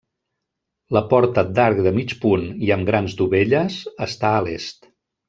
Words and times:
La 0.97 1.01
porta 1.11 1.43
d'arc 1.59 1.81
de 1.87 1.93
mig 1.97 2.15
punt 2.23 2.47
i 2.69 2.71
amb 2.77 2.89
grans 2.91 3.15
dovelles, 3.21 3.77
està 4.07 4.33
a 4.39 4.41
l'est. 4.49 4.91